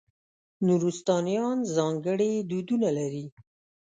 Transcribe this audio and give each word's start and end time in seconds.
نورستانیان 0.67 1.57
ځانګړي 1.75 2.31
دودونه 2.49 2.89
لري. 2.97 3.25